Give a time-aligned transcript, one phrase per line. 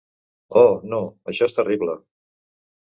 [0.61, 1.03] Oh, no,
[1.33, 1.99] això és terrible!